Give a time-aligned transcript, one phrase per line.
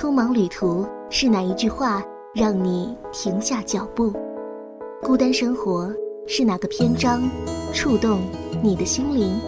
[0.00, 2.02] 匆忙旅途是哪一句话
[2.34, 4.10] 让你停下脚步？
[5.02, 5.94] 孤单生活
[6.26, 7.20] 是哪个篇章
[7.74, 8.22] 触动
[8.62, 9.38] 你的心灵？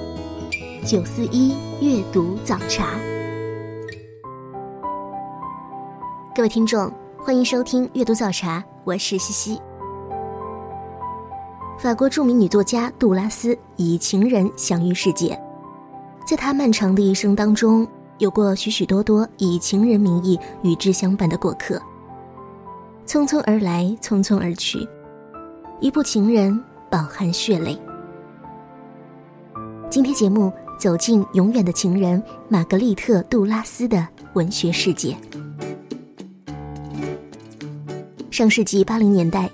[0.85, 3.01] 九四一阅读早茶，
[6.34, 9.59] 各位听众，欢迎收听阅读早茶，我是西西。
[11.79, 15.30] 法国著名女作家杜拉斯以情人享誉世界，
[16.27, 17.89] 在她漫长的一生当中。
[18.23, 21.82] 有过许许多多以情人名义与之相伴的过客，
[23.05, 24.78] 匆匆而来，匆匆而去，
[25.80, 26.56] 一部情人
[26.88, 27.77] 饱含血泪。
[29.91, 35.16] 今天节目走进永远的情人玛格丽特·杜拉斯的文学世界。
[38.30, 39.50] 上世纪八零年代，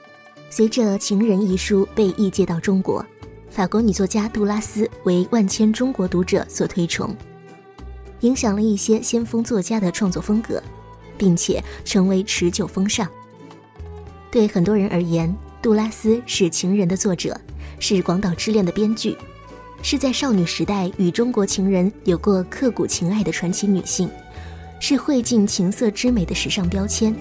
[0.51, 3.03] 随着《情人》一书被译介到中国，
[3.49, 7.17] 法国女作家杜拉斯为万千中国读者所推崇。
[8.21, 10.63] 影响了一些先锋作家的创作风格，
[11.17, 13.09] 并且成为持久风尚。
[14.31, 17.39] 对很多人而言，杜拉斯是《情人》的作者，
[17.79, 19.17] 是《广岛之恋》的编剧，
[19.83, 24.11] 是在少女时代与中国情人有过刻骨情爱的传奇女性，
[24.81, 27.15] 是绘尽情色之美的时尚标签。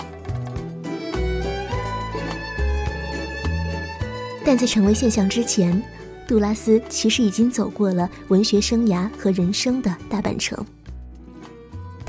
[4.44, 5.82] 但在成为现象之前，
[6.28, 10.66] 杜拉斯其实已经走过了文学生涯和人生的大半程。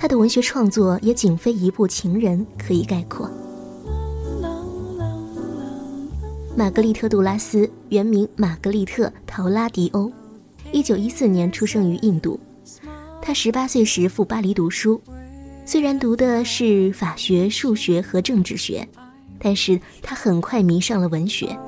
[0.00, 3.28] 他的文学创作也仅非一部情人可以概括。
[6.56, 10.08] 玛格丽特·杜拉斯原名玛格丽特·陶拉迪欧，
[10.70, 12.38] 一九一四年出生于印度。
[13.20, 15.00] 他十八岁时赴巴黎读书，
[15.66, 18.88] 虽然读的是法学、数学和政治学，
[19.40, 21.58] 但是他很快迷上了文学。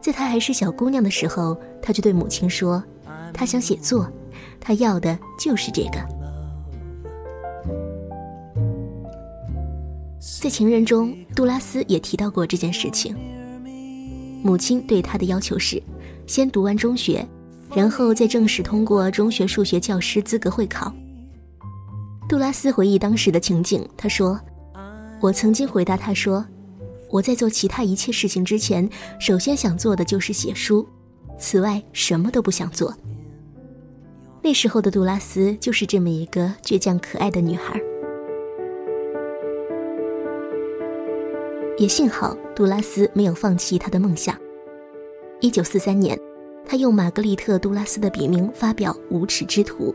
[0.00, 2.80] 在他还是小姑娘的时候，他就对母亲说
[3.34, 4.08] ：“他想写作，
[4.60, 5.98] 他要的就是这个。”
[10.42, 13.16] 在情人中，杜拉斯也提到过这件事情。
[14.42, 15.80] 母亲对他的要求是，
[16.26, 17.24] 先读完中学，
[17.72, 20.92] 然后再正式通过中学数学教师资格会考。
[22.28, 24.38] 杜拉斯回忆当时的情景，他说
[25.22, 26.44] ：“我曾经回答他说，
[27.08, 28.88] 我在做其他一切事情之前，
[29.20, 30.86] 首先想做的就是写书，
[31.38, 32.92] 此外什么都不想做。”
[34.42, 37.80] 那时候的杜拉斯就是这么一个倔强可爱的女孩。
[41.78, 44.34] 也幸好杜拉斯没有放弃他的梦想。
[45.40, 46.18] 一九四三年，
[46.64, 49.92] 他用玛格丽特·杜拉斯的笔名发表《无耻之徒》。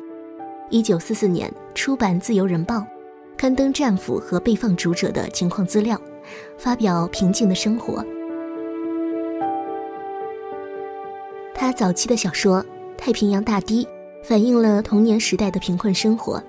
[0.69, 2.75] 一九四四年，出版《自由人报》，
[3.35, 5.99] 刊登战俘和被放逐者的情况资料，
[6.55, 8.03] 发表《平静的生活》。
[11.55, 12.63] 他早期的小说
[12.95, 13.83] 《太平洋大堤》
[14.23, 16.37] 反映了童年时代的贫困生活，《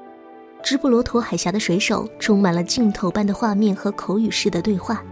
[0.63, 5.03] 直布罗陀海峡的水手》充满了镜头般的画面和口语式的对话。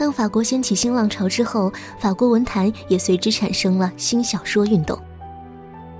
[0.00, 4.98] 当法国掀起新浪潮之后，法国文坛也随之产生了新小说运动。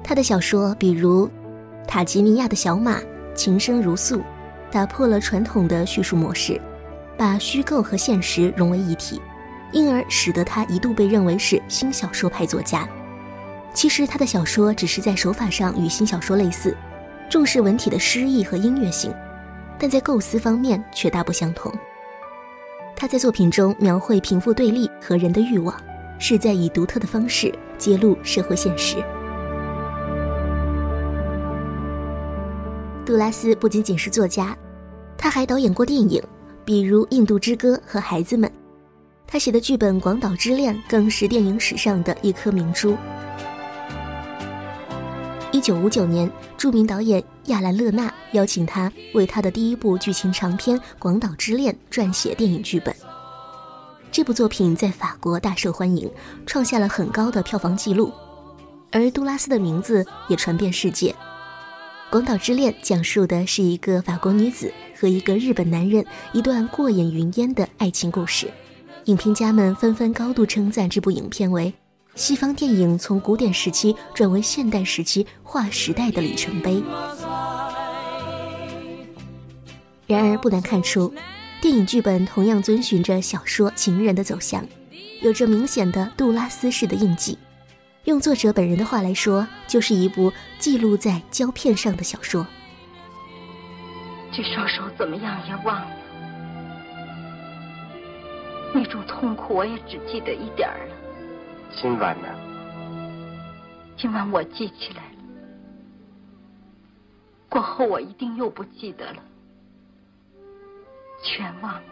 [0.03, 1.27] 他的小说，比如
[1.87, 2.99] 《塔吉尼亚的小马》
[3.35, 4.17] 《琴声如诉》，
[4.71, 6.59] 打破了传统的叙述模式，
[7.19, 9.21] 把虚构和现实融为一体，
[9.71, 12.89] 因而使得他一度被认为是新小说派作家。
[13.75, 16.75] 其实他的小说只是在手法上与新小说类似，
[17.29, 19.15] 重视文体的诗意和音乐性，
[19.79, 21.71] 但在构思方面却大不相同。
[23.01, 25.75] 他在作品中描绘贫富对立和人的欲望，
[26.19, 29.03] 是在以独特的方式揭露社会现实。
[33.07, 34.55] 杜拉斯不仅仅是作家，
[35.17, 36.23] 他还导演过电影，
[36.63, 38.47] 比如《印度之歌》和《孩子们》。
[39.27, 42.95] 他写的剧本《广岛之恋》更是电影史上的一颗明珠。
[45.61, 52.97] 一九五九年，著名导演亚兰·勒纳邀请他为他的第一部剧情长片《广岛之恋》撰写电影剧本。
[54.11, 56.11] 这部作品在法国大受欢迎，
[56.47, 58.11] 创下了很高的票房纪录，
[58.91, 61.11] 而杜拉斯的名字也传遍世界。
[62.09, 66.03] 《广岛之恋》讲述的是一个法国女子和一个日本男人
[66.33, 68.51] 一段过眼云烟的爱情故事，
[69.05, 71.71] 影评家们纷纷高度称赞这部影片为。
[72.21, 76.83] 西方电影从古典时期转为现代时期划时代的里程碑。
[80.07, 81.11] 然而，不难看出，
[81.63, 84.63] 电影剧本同样遵循着小说《情人》的走向，
[85.23, 87.39] 有着明显的杜拉斯式的印记。
[88.05, 92.47] 用作者本人的话来说，就是一部记录在胶片上的小说。
[94.31, 95.97] 这双手怎么样也忘了，
[98.75, 101.00] 那种痛苦我也只记得一点儿了。
[101.73, 102.29] 今晚呢？
[103.97, 105.19] 今晚我记起来了，
[107.49, 109.23] 过后我一定又不记得了。
[111.23, 111.83] 全忘了，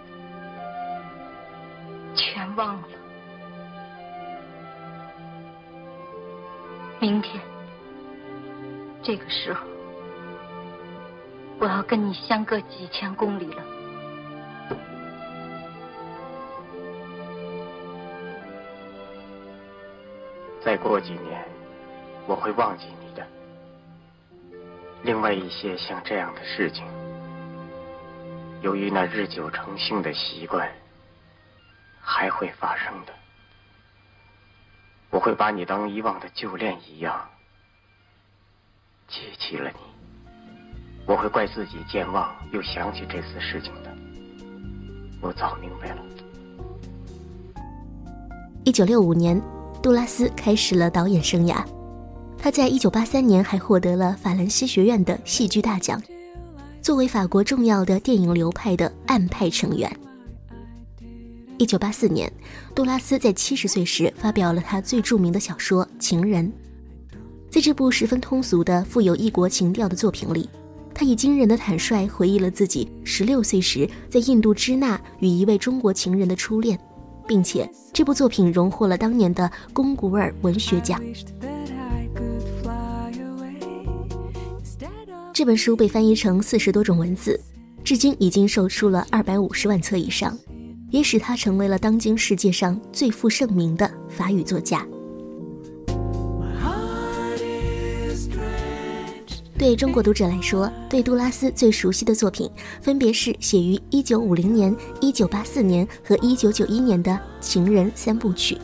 [2.14, 2.88] 全忘了。
[7.00, 7.40] 明天
[9.02, 9.66] 这个时候，
[11.60, 13.62] 我要跟你相隔几千公里了。
[20.68, 21.42] 再过几年，
[22.26, 23.26] 我会忘记你的。
[25.02, 26.84] 另外一些像这样的事情，
[28.60, 30.70] 由于那日久成性的习惯，
[32.02, 33.14] 还会发生的。
[35.08, 37.26] 我会把你当遗忘的旧恋一样
[39.08, 39.78] 记起了你。
[41.06, 43.90] 我会怪自己健忘，又想起这次事情的。
[45.22, 46.02] 我早明白了。
[48.66, 49.42] 一九六五年，
[49.80, 51.64] 杜拉斯开始了导演生涯。
[52.36, 56.00] 他在一九八三年还获得了法兰西学院的戏剧大奖，
[56.80, 59.90] 作为法国重要的电影流派的暗派成员。
[61.58, 62.32] 一九八四年，
[62.74, 66.46] 杜拉斯在七十岁时发表了他最著名的小说《情人》。
[67.50, 70.48] 在这部十分通俗的、富有异国情调的作品里，
[70.94, 76.78] 他以惊人的坦率回忆了自己十六岁时在印度支那与一位中国情人的初恋，
[77.28, 81.00] 并且这部作品荣获了当年的龚古尔文学奖。
[85.32, 87.40] 这本书被翻译成四十多种文字，
[87.84, 90.36] 至今已经售出了二百五十万册以上。
[90.90, 94.86] 也使他成为了当今世界上最负盛名的法语作家。
[99.58, 102.48] 对中国读者来说，对杜拉斯最熟悉的作品
[102.80, 107.10] 分别是写于1950年、1984年和1991年的
[107.40, 108.54] 《情人三部曲》，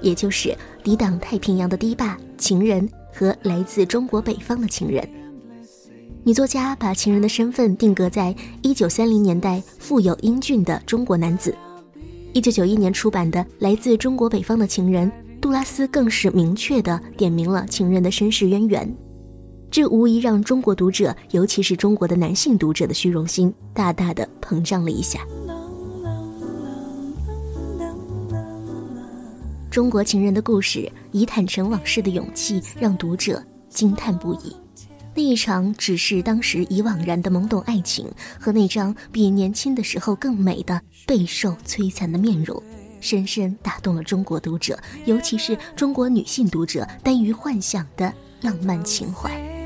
[0.00, 0.50] 也就是
[0.84, 5.02] 《抵挡太平洋的堤坝》《情人》和《来自中国北方的情人》。
[6.22, 8.32] 女作家把情人的身份定格在
[8.62, 11.52] 一九三零年代富有英俊的中国男子。
[12.32, 15.10] 一九九一年出版的《来自中国北方的情人》，
[15.40, 18.96] 杜拉斯更是明确地点明了情人的身世渊源。
[19.70, 25.20] 这无疑让中国读者，尤其是中国的男性读者的虚荣心大大的膨胀了一下。
[29.70, 34.56] 中国情人的故事以坦诚往事的勇气，让读者惊叹不已。
[35.14, 38.10] 那一场只是当时已惘然的懵懂爱情，
[38.40, 42.60] 和那张比年轻的时候更美的备受摧残的面容，
[43.00, 49.57] 深深打动了中国读者，尤其是中国女性读者耽于幻想的浪漫情怀。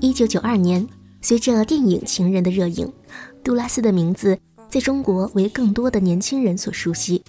[0.00, 0.88] 一九九二年，
[1.20, 2.90] 随着电影《情人》的热映，
[3.44, 4.38] 杜拉斯的名字
[4.70, 7.22] 在中国为更多的年轻人所熟悉。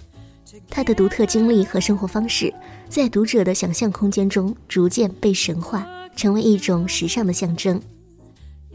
[0.70, 2.50] 他的独特经历和生活方式，
[2.88, 5.86] 在读者的想象空间中逐渐被神化，
[6.16, 7.78] 成为一种时尚的象征。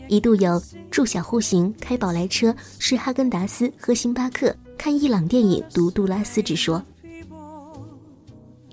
[0.07, 0.61] 一度有
[0.91, 6.83] 住小户型、开宝来车、吃哈根达斯、喝星巴克、看伊朗电影、读杜拉斯之说。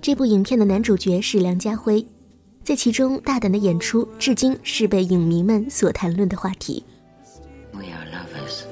[0.04, 2.06] 这部影片的男主角是梁家辉，
[2.64, 6.84] 在其中大胆的演出，至今是被影迷们所谈论的话题。
[7.74, 8.64] We are lovers.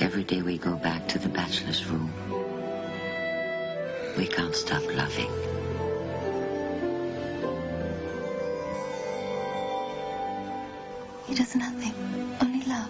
[0.00, 2.08] Every day we go back to the bachelor's room.
[4.16, 5.30] We can't stop loving.
[11.26, 11.92] He does nothing,
[12.40, 12.88] only love.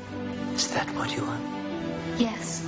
[0.57, 1.41] Is that what you want?
[2.19, 2.63] Yes.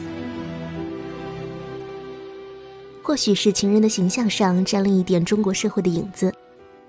[3.05, 6.33] 或许是情人的形象上沾了一点中国社会的影子，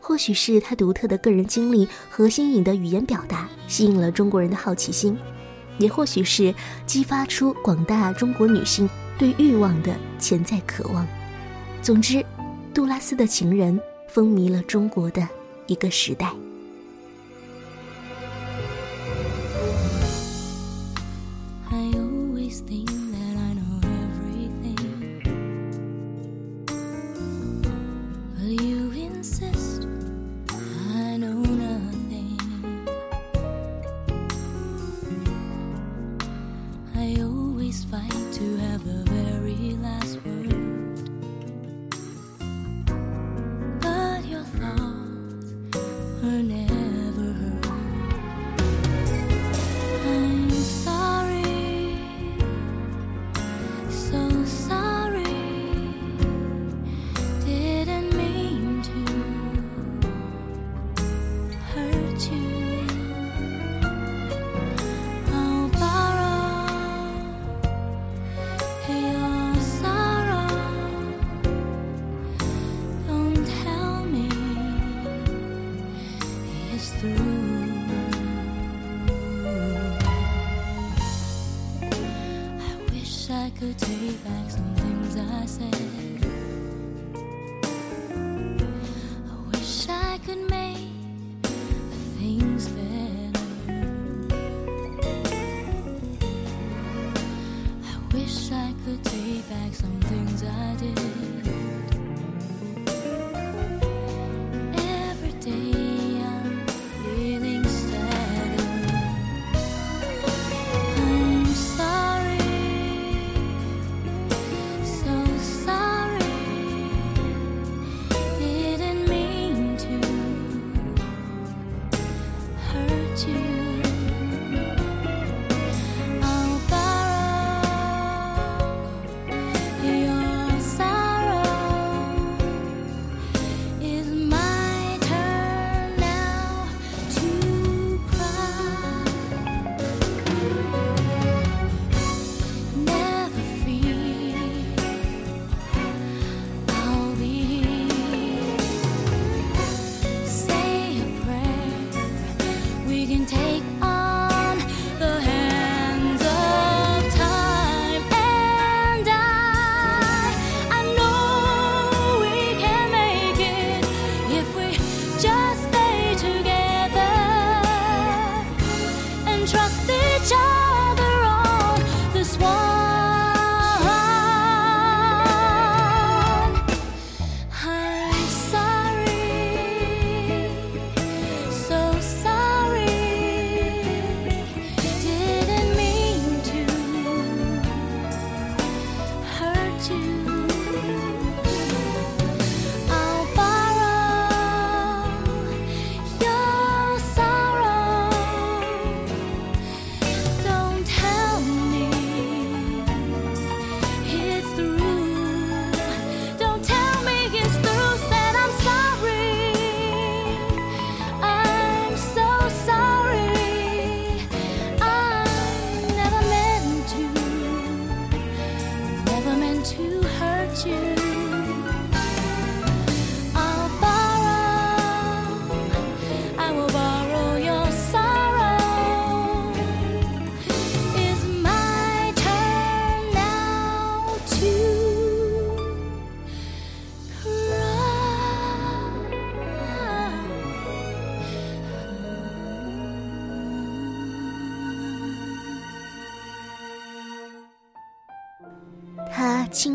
[0.01, 5.19] 或许是他独特的个人经历和新颖的语言表达吸引了中国人的好奇心，
[5.79, 6.55] 也或许是
[6.87, 11.05] 激发出广大中国女性对欲望的潜在渴望。
[11.83, 12.25] 总之，
[12.73, 15.29] 杜拉斯的情人风靡了中国的
[15.67, 16.33] 一个时代。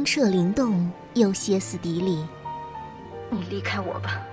[0.10, 2.26] 他清澈灵动，又歇斯底里。
[3.30, 4.24] 你离开我吧，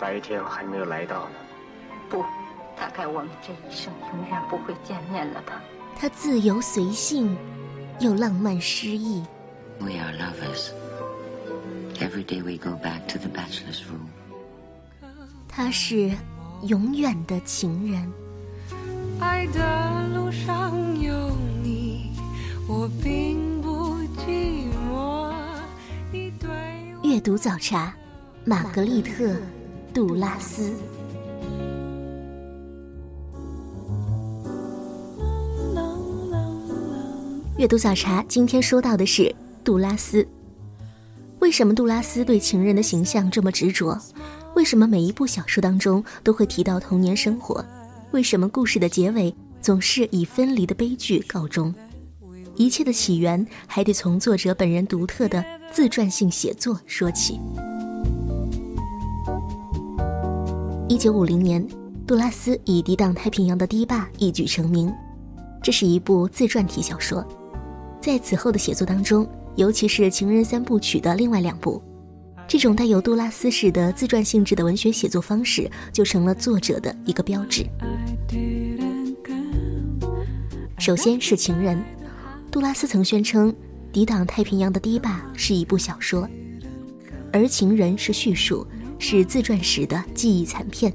[0.00, 1.34] 白天还没有来到呢。
[2.08, 2.24] 不，
[2.74, 5.62] 大概我们这一生永远不会见面了吧。
[5.94, 7.36] 他自由随性，
[8.00, 9.22] 又浪漫诗意。
[9.78, 10.70] We are lovers.
[12.00, 14.08] Every day we go back to the bachelor's room.
[15.46, 16.10] 他是
[16.62, 18.10] 永远的情人。
[19.20, 21.12] 爱的路上有
[21.62, 22.12] 你，
[22.66, 23.57] 我并
[27.08, 27.96] 阅读早茶，
[28.44, 29.24] 玛格丽特·
[29.94, 30.70] 杜拉斯。
[37.56, 39.34] 阅读早茶，今天说到的是
[39.64, 40.28] 杜拉斯。
[41.38, 43.98] 为什么杜拉斯对情人的形象这么执着？
[44.54, 47.64] 为什么每一部小说当中都会提到童年生活？
[48.10, 51.74] 为什么故事的结尾总是以分离的悲剧告终？
[52.58, 57.40] 一切的起源还得从作者本人独特的自传性写作说起。
[60.88, 61.64] 一九五零年，
[62.04, 64.92] 杜拉斯以抵挡太平洋的堤坝一举成名。
[65.62, 67.24] 这是一部自传体小说，
[68.00, 71.80] 在此后的写作当中，尤其是《情人三部曲》的另外两部，
[72.48, 77.64] 这种带有杜拉斯式的自传性质的文学写作方式，就成了作者的一个标志。
[80.76, 81.76] 首先是《情人》，
[82.50, 83.52] 杜拉斯曾宣称，
[83.92, 86.28] 《抵挡太平洋的堤坝》是一部小说，
[87.30, 88.66] 而《情人》是叙述，
[88.98, 90.90] 是自传时的记忆残片。《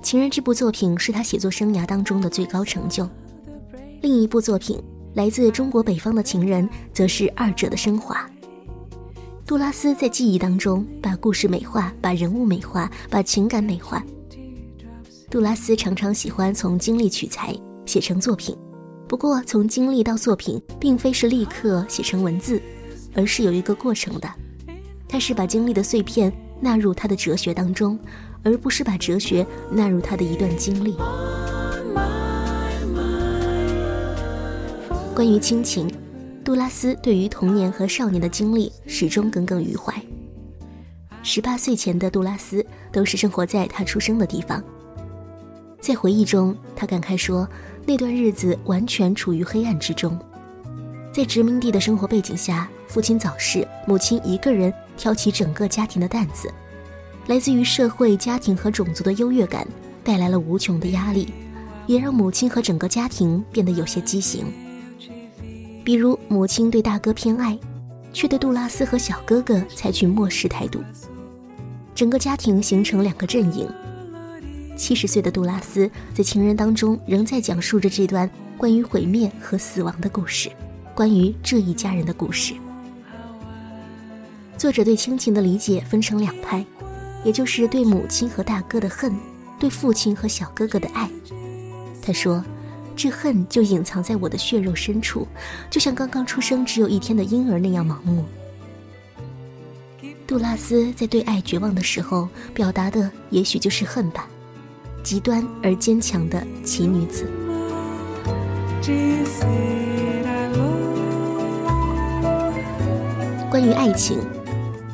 [0.00, 3.08] 情人》这部作品是他写作生涯当中的最高成就。
[4.00, 4.80] 另一部作品
[5.14, 8.24] 来自中国北方的情人，则是二者的升华。
[9.44, 14.04] 杜拉斯在记忆当中把故事美化，把人物美化，把情感美化。
[15.28, 18.56] 杜拉斯常常喜欢从经历取材写成作品，
[19.08, 22.60] 不过从经历到作品，并非是立刻写成文字，
[23.14, 24.28] 而是有一个过程的。
[25.08, 27.98] 他是把经历的碎片纳入他的哲学当中，
[28.42, 30.94] 而不是把哲学纳入他的一段经历。
[35.14, 35.90] 关于亲情，
[36.44, 39.94] 杜拉斯对于童年和少年的经历始终耿耿于怀。
[41.22, 44.62] 十八岁前的杜拉斯都是生活在他出生的地方。
[45.80, 47.48] 在回忆中，他感慨说，
[47.88, 50.14] 那段日子完全处于黑暗之中。
[51.10, 56.52] 在殖民地的生活背景下，父亲早逝，母亲一个人挑起整个家庭的担子，
[57.28, 59.66] 来自于社会、家庭和种族的优越感
[60.04, 61.32] 带来了无穷的压力，
[61.86, 64.44] 也让母亲和整个家庭变得有些畸形。
[65.82, 67.58] 比如，母亲对大哥偏爱，
[68.12, 70.78] 却对杜拉斯和小哥哥采取漠视态度，
[71.94, 73.66] 整个家庭形成两个阵营。
[74.78, 80.48] 七十岁的杜拉斯在情人当中仍在讲述着这段关于毁灭和死亡的故事，
[80.94, 82.54] 关于这一家人的故事。
[84.56, 86.64] 作者对亲情的理解分成两派，
[87.24, 89.12] 也就是对母亲和大哥的恨，
[89.58, 91.10] 对父亲和小哥哥的爱。
[92.00, 92.42] 他说
[92.94, 95.26] ：“这恨就隐藏在我的血肉深处，
[95.68, 98.24] 就像刚刚出生只有一天的婴儿那样盲目。”
[100.24, 104.28] 杜拉斯在对爱绝望的时候表达的，也许就是恨吧。
[105.08, 107.24] 极端而坚强的奇女子。
[113.50, 114.18] 关于爱情，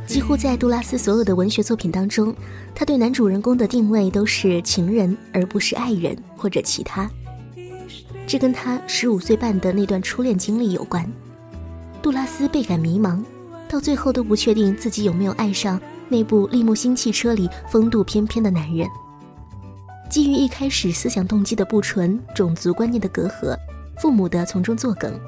[0.06, 2.32] 几乎在杜拉斯所有的文学作品当中，
[2.76, 7.10] 他对男主人公的定位都是情人，而不是爱人或者其他。
[8.24, 11.04] 这跟他十五岁半的那段初恋经历有关。
[12.00, 13.20] 杜拉斯倍感迷茫，
[13.68, 18.88] 到最后都不确定自己有没有爱上那部利木星汽车里风度翩翩的男人。
[20.10, 23.56] 基于一开始思想动机的不纯、种族观念的隔阂、
[23.98, 25.18] 父母的从中作梗，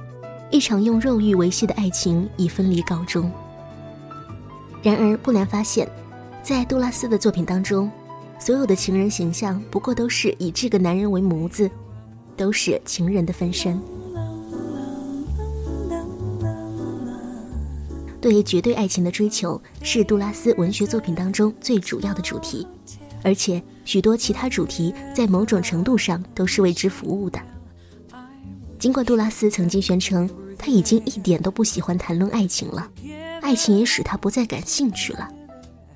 [0.50, 3.30] 一场用肉欲维系的爱情以分离告终。
[4.83, 5.88] 然而，不难发现，
[6.42, 7.90] 在杜拉斯的作品当中，
[8.38, 11.68] 所有的情人形象不过都是以这个男人为模子，
[12.37, 13.80] 都是情人的分身。
[18.21, 22.67] 对绝对爱情的追求是杜拉斯文学作品当中最主要的主题。
[23.23, 27.40] 而且许多其他主题在某种程度上都是为之服务的。
[28.78, 32.86] 尽管杜拉斯曾经宣称他已经一点都不喜欢谈论爱情了，
[33.40, 35.26] 爱情也使他不再感兴趣了，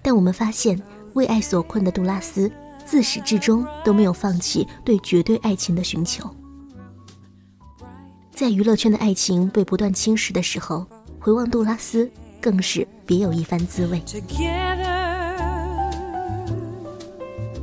[0.00, 0.80] 但我们发现
[1.12, 2.50] 为爱所困的杜拉斯
[2.86, 6.28] 自始至终都没有放弃对绝对爱情的寻求。
[8.30, 10.86] 在娱乐圈的爱情被不断侵蚀的时候，
[11.18, 14.02] 回望杜拉斯更是别有一番滋味。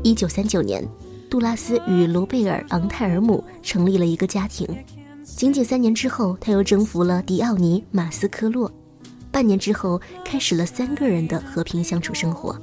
[0.08, 0.88] 一九三九年，
[1.30, 4.66] 杜拉斯与卢贝尔·昂泰尔姆成立了一个家庭。
[5.26, 8.72] 仅仅三年之后，他又征服了迪奥尼·马斯科洛。
[9.34, 12.58] 半年之后，开始了三个人的和平相处生活。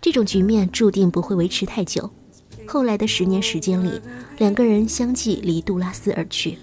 [0.00, 2.10] 这种局面注定不会维持太久。
[2.66, 4.00] 后来的十年时间里，
[4.38, 6.58] 两个人相继离杜拉斯而去。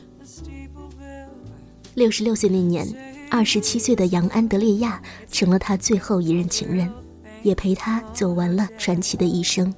[1.94, 2.86] 六十六岁那年，
[3.32, 6.92] 二十七岁的杨安德烈亚成了他最后一任情人。
[7.44, 9.72] 也陪他走完了传奇的一生。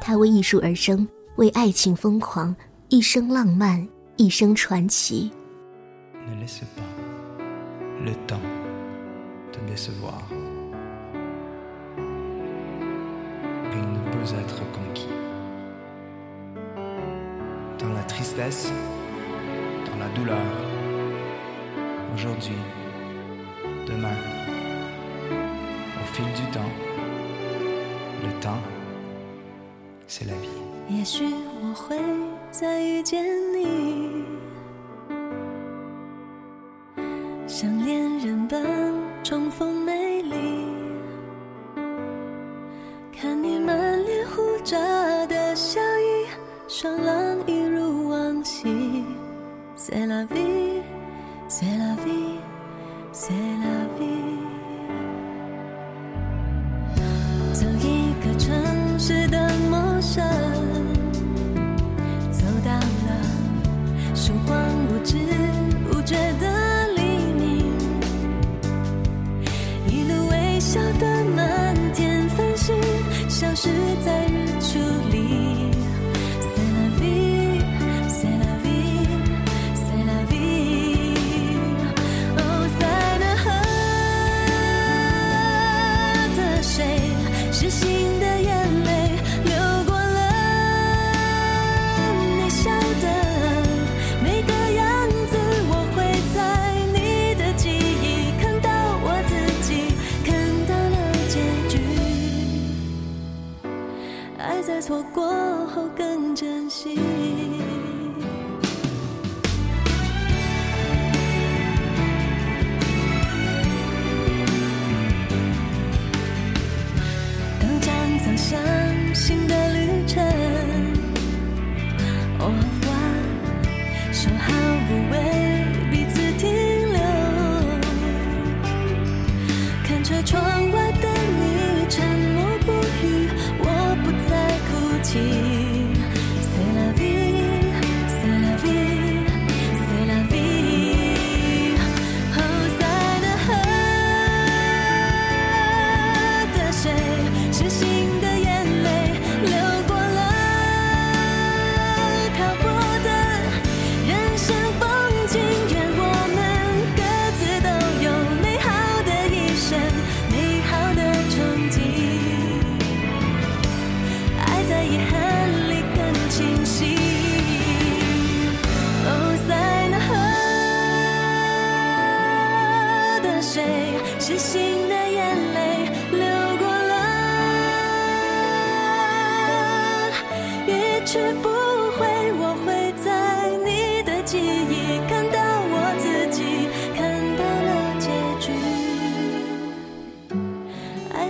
[0.00, 2.54] 他为艺术而生，为爱情疯狂，
[2.88, 5.30] 一生浪漫，一生传奇。
[30.88, 31.24] 也许
[31.62, 31.96] 我会
[32.50, 34.24] 再遇见你，
[37.46, 38.60] 像恋人般
[39.22, 39.77] 重逢。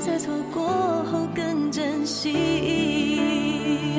[0.00, 0.62] 在错过
[1.10, 3.98] 后更珍惜。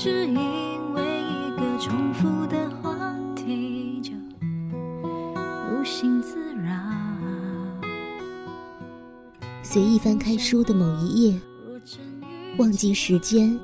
[0.00, 4.12] 只因为一个重复的话题就
[5.72, 6.70] 无心自扰。
[9.60, 11.40] 随意翻开书的某一页，
[12.58, 13.58] 忘记时间，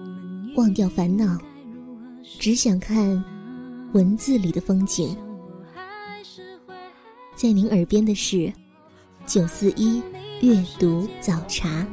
[0.56, 1.38] 忘掉烦恼，
[2.40, 3.24] 只想看
[3.92, 5.16] 文字里的风景。
[7.36, 8.52] 在您耳边的是
[9.24, 10.02] 九四一
[10.40, 11.86] 阅读早茶。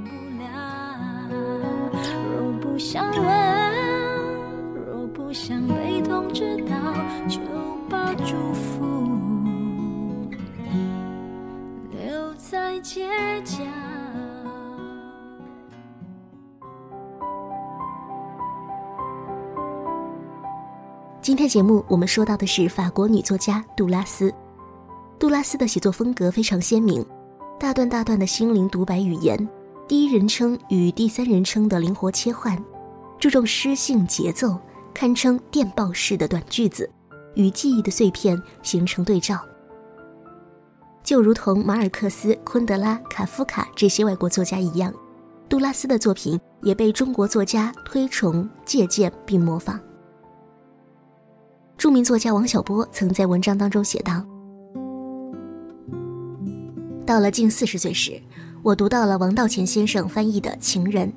[5.33, 6.75] 想被通知到，
[7.27, 7.39] 就
[7.89, 9.17] 把祝福
[11.89, 13.07] 留在街
[13.43, 13.63] 角。
[21.21, 24.33] 今天节目我们说到的是法国女作家杜拉斯。
[25.17, 27.05] 杜拉斯的写作风格非常鲜明，
[27.57, 29.47] 大段大段的心灵独白语言，
[29.87, 32.61] 第一人称与第三人称的灵活切换，
[33.17, 34.59] 注重诗性节奏，
[34.93, 36.89] 堪称电报式的短句子，
[37.35, 39.39] 与记忆的碎片形成对照。
[41.03, 44.93] 就如同马尔克斯、昆德拉、卡夫卡这些外国作家一样，
[45.49, 49.79] 杜拉斯的作品也被中国作家推崇、借鉴并模仿。
[51.77, 54.23] 著名作家王小波曾在文章当中写道
[57.03, 58.21] ：“到了近四十岁时，
[58.61, 61.07] 我读到了王道乾先生翻译的《情人》，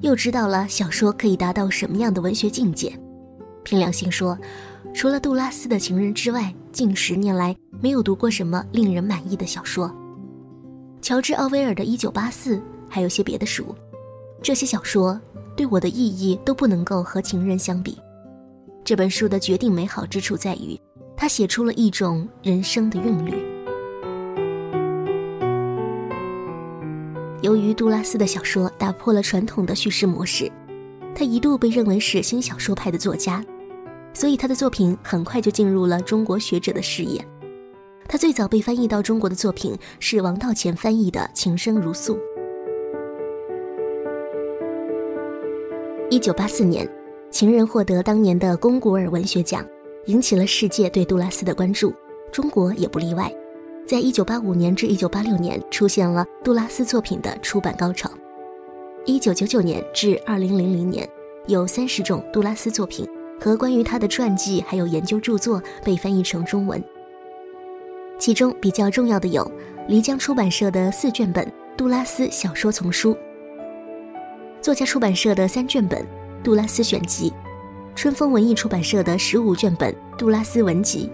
[0.00, 2.92] 又知道了小说可以达到什么样的文学境界。
[3.62, 4.38] 凭良心说，
[4.94, 9.94] 除了杜拉斯的《情人》之外，近十年来没有读过什么令人满意的小说。
[11.02, 12.56] 乔治·奥威尔的《一九八四》，
[12.88, 13.74] 还有些别的书，
[14.42, 15.20] 这些小说
[15.54, 17.98] 对我的意义都不能够和《情人》相比。”
[18.84, 20.80] 这本书的绝定美好之处在于，
[21.16, 23.49] 它写出了一种人生的韵律。
[27.42, 30.50] 由于杜拉斯的小说打破了传统的叙事模式，
[31.14, 33.42] 他一度被认为是新小说派的作家。
[34.12, 37.24] 所以他的作品很快就进入了中国学者的视野。
[38.08, 42.14] 他最早被翻译到中国的作品是王道乾翻译的《情深如诉》。
[46.10, 46.84] 一九八四年，
[47.30, 49.64] 《情人》获得当年的龚古尔文学奖，
[50.06, 51.94] 引起了世界对杜拉斯的关注，
[52.32, 53.32] 中国也不例外。
[53.86, 58.08] 在一九八五年至一九八六年，出现了杜拉斯作品的出版高潮。
[59.04, 61.08] 一九九九年至二零零零年，
[61.46, 63.08] 有三十种杜拉斯作品
[63.40, 66.80] 和关于他的传记还有研究著作被翻译成中文。
[68.18, 69.50] 其中比较重要的有
[69.88, 71.44] 漓江出版社的四卷本
[71.76, 73.12] 《杜拉斯小说丛书》，
[74.60, 76.00] 作家出版社的三卷本
[76.44, 77.30] 《杜拉斯选集》，
[77.96, 81.10] 春风文艺出版社的十五卷本《杜拉斯文集》。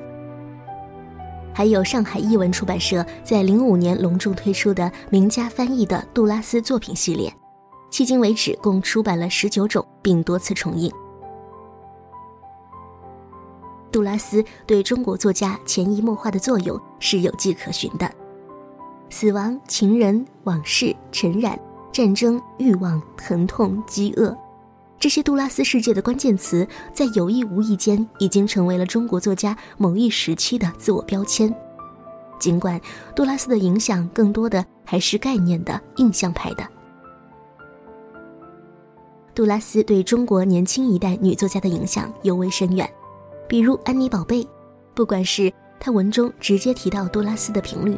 [1.56, 7.34] 还有上海译文出版社在零五年隆重推出的名家翻译的杜拉斯作品系列，
[7.90, 10.92] 迄今为止共出版了十九种，并多次重印。
[13.90, 18.06] 杜拉斯对中国作家潜移默化的作用是有迹可循的。
[19.08, 21.58] 死亡、情人、往事、尘染、
[21.90, 24.36] 战争、欲望、疼痛、饥饿。
[25.06, 31.54] 这些杜拉斯世界的关键词，在有意无意间已经成为了中国作家某一时期的自我标签。
[32.40, 32.80] 尽管
[33.14, 36.66] 杜拉斯的影响更多的还是概念的、印象派的。
[39.32, 42.90] 杜拉斯对中国年轻一代女作家的影响尤为深远，
[43.48, 44.44] 比如安妮宝贝，
[44.92, 47.96] 不管是她文中直接提到杜拉斯的频率，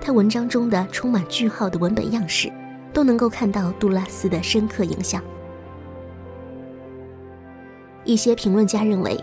[0.00, 2.52] 她文章中的充满句号的文本样式，
[2.92, 5.22] 都能够看到杜拉斯的深刻影响。
[8.08, 9.22] 一些评论家认为，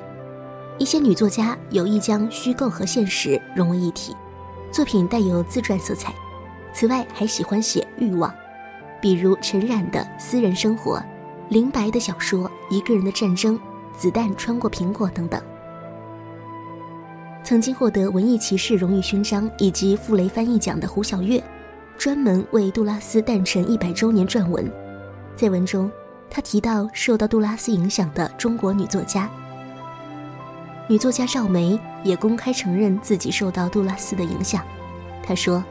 [0.78, 4.15] 一些女作家有意将虚构和现实融为一体，
[4.71, 6.13] 作品带有自传色彩。
[6.71, 8.32] 此外，还喜欢写欲望，
[9.02, 11.02] 比如陈冉的私人生活、
[11.50, 13.58] 林白的小说《一个人的战争》、
[13.98, 15.41] 子弹穿过苹果等等。
[17.43, 21.43] 曾经获得文艺骑士荣誉勋章以及傅雷翻译奖的胡晓月，
[21.98, 24.71] 专门为杜拉斯诞辰一百周年撰文，
[25.36, 25.89] 在文中。
[26.30, 29.30] 他提到受到杜拉斯影响的中国女作家，
[30.88, 34.64] 女作家赵梅也公开承认自己受到杜拉斯的影响。
[35.24, 35.64] 她说：“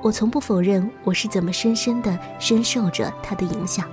[0.00, 3.86] 我从不否认我是怎么深深的深受着他的影响，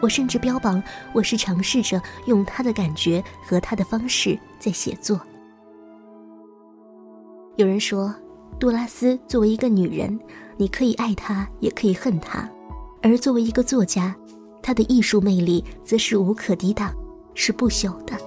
[0.00, 5.18] 我甚至标榜我是尝试着用他的感觉和他的方式在写作。”
[7.56, 8.14] 有人说，
[8.58, 10.18] 杜拉斯作为一个女人，
[10.58, 12.46] 你可以爱她，也可以恨她；
[13.00, 14.14] 而作为一个作家，
[14.66, 16.92] 他的艺术魅力则是无可抵挡，
[17.34, 18.18] 是不朽的。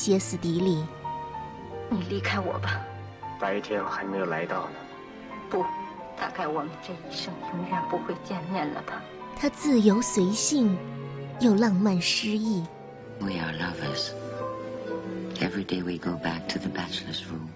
[0.00, 0.82] 歇斯底里。
[1.90, 2.80] 你离开我吧。
[3.38, 4.76] 白天还没有来到呢。
[5.50, 5.62] 不，
[6.18, 9.02] 大概我们这一生永远不会见面了吧。
[9.36, 10.74] 他自由随性，
[11.38, 12.64] 又浪漫诗意。
[13.18, 14.12] We are lovers.
[15.38, 17.50] Every day we go back to the bachelor's room.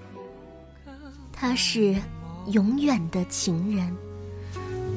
[1.33, 1.97] 他是
[2.49, 3.97] 永远的情人。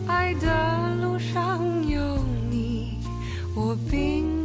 [0.06, 2.18] 爱的路上有
[2.50, 3.00] 你，
[3.56, 4.37] 我并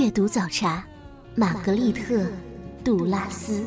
[0.00, 0.82] 阅读早茶，
[1.34, 2.22] 玛格丽特·
[2.82, 3.62] 杜拉斯。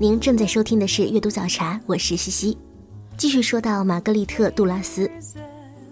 [0.00, 2.58] 您正在收听的是阅读早茶，我是西西。
[3.16, 5.08] 继续说到玛格丽特·杜拉斯，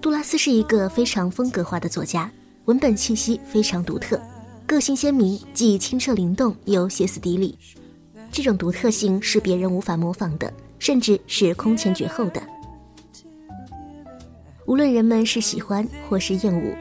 [0.01, 2.29] 杜拉斯是一个非常风格化的作家，
[2.65, 4.21] 文本气息非常独特，
[4.67, 7.57] 个性鲜明，既清澈灵动又歇斯底里。
[8.33, 12.43] 这种独特性是别人无法模仿的，甚至是空前绝后的。
[14.67, 16.75] 无论人们是喜欢或是厌恶，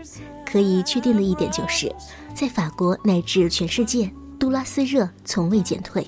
[0.46, 1.93] 可以确定的一点就是，
[2.34, 6.06] 在法国乃至全世界，杜拉斯热从未减退。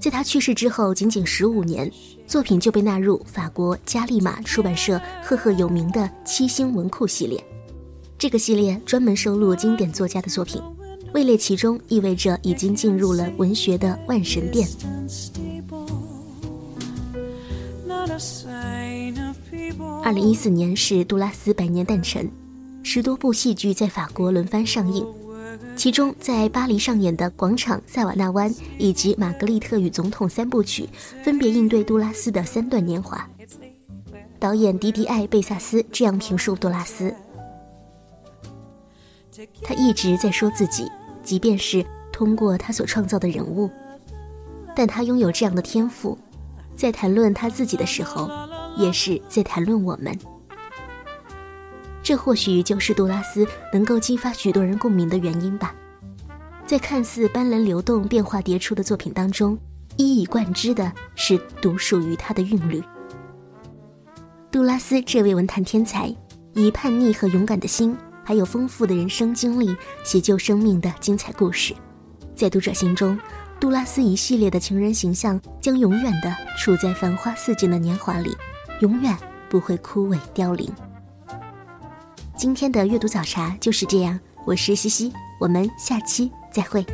[0.00, 1.90] 在他去世之后，仅仅十五年，
[2.26, 7.42] 作品就被纳入法国加利玛出版社赫赫有名的七星文库系列。
[8.18, 10.62] 这个系列专门收录经典作家的作品，
[11.12, 14.66] 位列其中意味着已经进入了文学的万神殿。
[20.02, 22.30] 二零一四年是杜拉斯百年诞辰，
[22.82, 25.06] 十多部戏剧在法国轮番上映。
[25.76, 30.88] 其中，在巴黎上演的《广场》《塞瓦纳湾》以及《玛格丽特与总统》三部曲，
[31.24, 33.28] 分别应对杜拉斯的三段年华。
[34.38, 37.14] 导演迪迪艾·贝萨斯这样评述杜拉斯：
[39.62, 40.90] 他一直在说自己，
[41.22, 43.70] 即便是通过他所创造的人物，
[44.76, 46.18] 但他拥有这样的天赋，
[46.76, 48.28] 在谈论他自己的时候，
[48.76, 50.18] 也是在谈论我们。
[52.02, 55.74] 这或许就是杜拉斯能够激发许多人共鸣的原因吧。
[56.66, 59.58] 在看似斑斓流动、变化迭出的作品当中，
[59.96, 62.82] 一以贯之的是独属于他的韵律。
[64.50, 66.14] 杜拉斯这位文坛天才，
[66.54, 71.74] 以叛逆和勇敢的心，还有丰富的人生经历，写就生命的精彩故事。
[72.34, 73.18] 在读者心中，
[73.58, 78.36] 杜拉斯一系列的情人形象将永远的处在繁花似锦的年华里，
[78.84, 79.16] 永远
[79.48, 80.70] 不会枯萎凋零。
[82.36, 86.84] 今天的阅读早茶就是这样，我是西西，我们下期再会。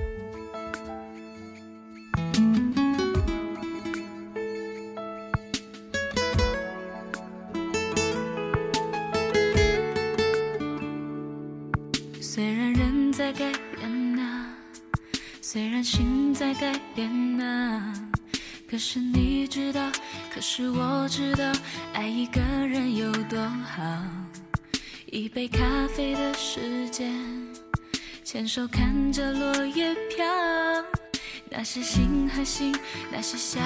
[31.72, 32.74] 是心和心，
[33.12, 33.60] 那些笑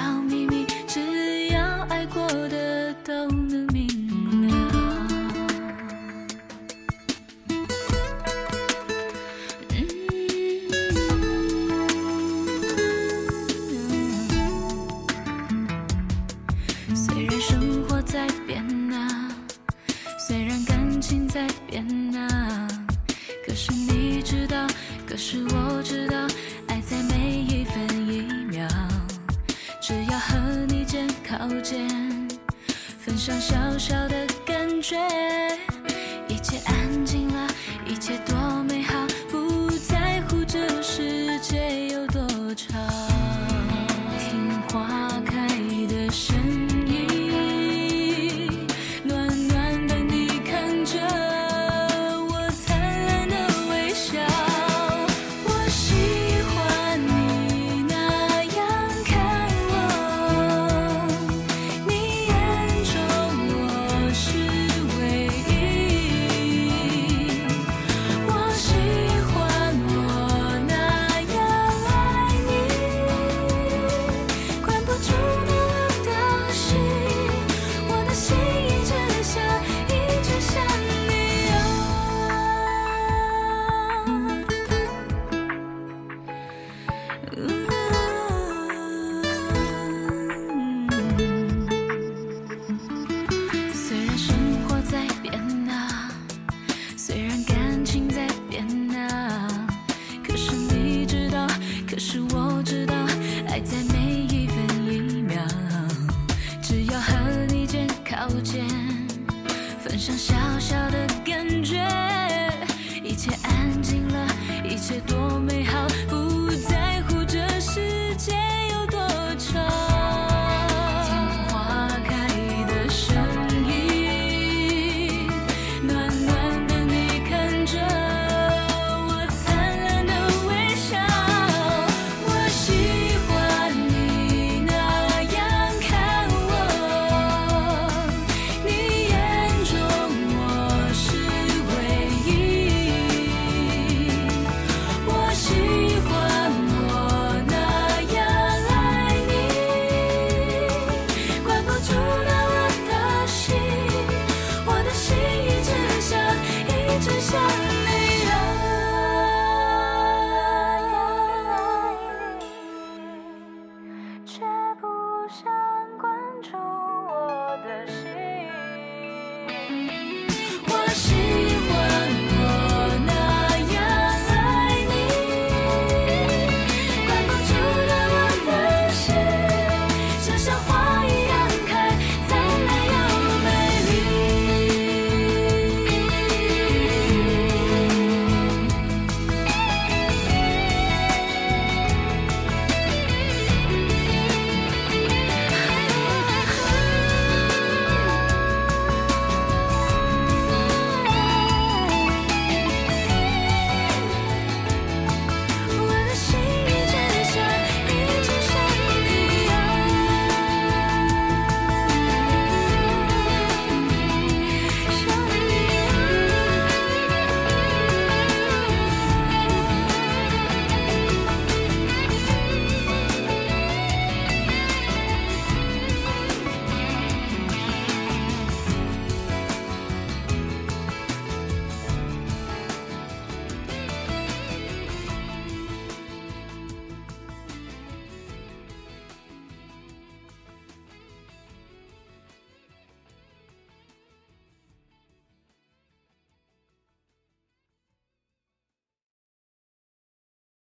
[110.05, 110.34] 想象。